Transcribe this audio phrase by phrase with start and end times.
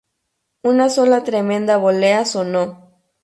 [0.63, 2.91] Una sola tremenda bolea sonó.